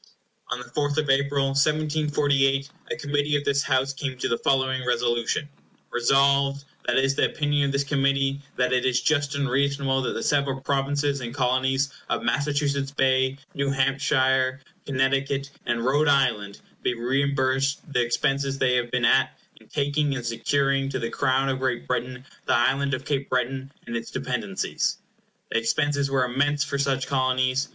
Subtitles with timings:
[0.51, 4.83] On the 4th of April, 1748, a Committee of this House came to the following
[4.83, 5.47] resolution:
[5.91, 10.01] "Resolved: That it is the opinion of this Committee that it is just and reasonable
[10.01, 16.59] that the several Provinces and Colonies of Massachusetts Bay, New Hampshire, Connecticut, and Rhode Island,
[16.81, 21.47] be reimbursed the expenses they have been at in taking and securing to the Crown
[21.47, 24.97] of Great Britain the Island of Cape Breton and its dependencies."
[25.51, 27.69] The expenses were immense for such Colonies.